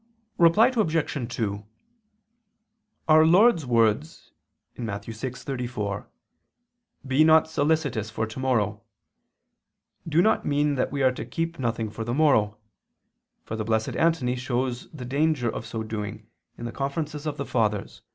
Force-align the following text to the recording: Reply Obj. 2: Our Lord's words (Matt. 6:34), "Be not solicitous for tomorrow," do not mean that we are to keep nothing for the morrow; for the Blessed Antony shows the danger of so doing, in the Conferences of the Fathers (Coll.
Reply 0.39 0.73
Obj. 0.75 1.33
2: 1.35 1.63
Our 3.07 3.23
Lord's 3.23 3.67
words 3.67 4.31
(Matt. 4.75 5.03
6:34), 5.03 6.07
"Be 7.05 7.23
not 7.23 7.47
solicitous 7.47 8.09
for 8.09 8.25
tomorrow," 8.25 8.81
do 10.09 10.23
not 10.23 10.43
mean 10.43 10.73
that 10.73 10.91
we 10.91 11.03
are 11.03 11.11
to 11.13 11.23
keep 11.23 11.59
nothing 11.59 11.91
for 11.91 12.03
the 12.03 12.15
morrow; 12.15 12.57
for 13.43 13.55
the 13.55 13.63
Blessed 13.63 13.95
Antony 13.95 14.35
shows 14.35 14.89
the 14.89 15.05
danger 15.05 15.51
of 15.51 15.67
so 15.67 15.83
doing, 15.83 16.25
in 16.57 16.65
the 16.65 16.71
Conferences 16.71 17.27
of 17.27 17.37
the 17.37 17.45
Fathers 17.45 17.99
(Coll. 17.99 18.07